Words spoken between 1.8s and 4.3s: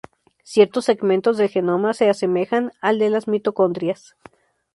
se asemejan al de las mitocondrias.